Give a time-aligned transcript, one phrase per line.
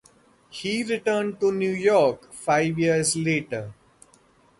[0.49, 3.71] He returned to New York five years later.